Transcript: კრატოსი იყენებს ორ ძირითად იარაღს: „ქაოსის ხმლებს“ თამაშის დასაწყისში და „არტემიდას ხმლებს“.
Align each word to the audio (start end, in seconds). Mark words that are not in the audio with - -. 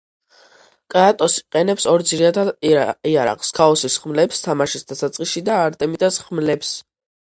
კრატოსი 0.93 1.39
იყენებს 1.43 1.85
ორ 1.91 2.05
ძირითად 2.13 2.51
იარაღს: 2.71 3.55
„ქაოსის 3.61 4.01
ხმლებს“ 4.03 4.45
თამაშის 4.51 4.93
დასაწყისში 4.93 5.49
და 5.53 5.65
„არტემიდას 5.71 6.23
ხმლებს“. 6.29 6.79